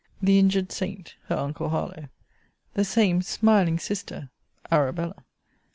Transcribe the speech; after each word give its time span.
The 0.19 0.39
injured 0.39 0.71
saint, 0.71 1.13
her 1.27 1.37
uncle 1.37 1.69
Harlowe! 1.69 2.09
The 2.73 2.83
same 2.83 3.21
smiling 3.21 3.77
sister, 3.77 4.31
Arabella! 4.71 5.23